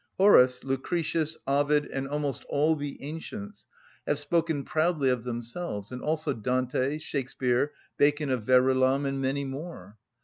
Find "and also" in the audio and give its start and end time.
5.91-6.33